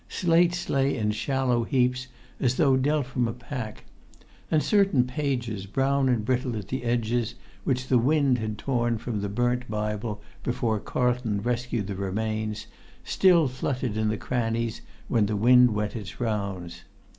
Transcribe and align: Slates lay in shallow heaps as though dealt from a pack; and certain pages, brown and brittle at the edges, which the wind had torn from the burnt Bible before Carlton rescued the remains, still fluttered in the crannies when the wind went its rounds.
Slates 0.09 0.67
lay 0.67 0.97
in 0.97 1.11
shallow 1.11 1.63
heaps 1.63 2.07
as 2.39 2.55
though 2.55 2.75
dealt 2.75 3.05
from 3.05 3.27
a 3.27 3.33
pack; 3.33 3.83
and 4.49 4.63
certain 4.63 5.03
pages, 5.05 5.67
brown 5.67 6.09
and 6.09 6.25
brittle 6.25 6.57
at 6.57 6.69
the 6.69 6.83
edges, 6.83 7.35
which 7.65 7.85
the 7.87 7.99
wind 7.99 8.39
had 8.39 8.57
torn 8.57 8.97
from 8.97 9.21
the 9.21 9.29
burnt 9.29 9.69
Bible 9.69 10.19
before 10.41 10.79
Carlton 10.79 11.43
rescued 11.43 11.85
the 11.85 11.93
remains, 11.95 12.65
still 13.03 13.47
fluttered 13.47 13.95
in 13.95 14.07
the 14.09 14.17
crannies 14.17 14.81
when 15.07 15.27
the 15.27 15.35
wind 15.35 15.75
went 15.75 15.95
its 15.95 16.19
rounds. 16.19 16.81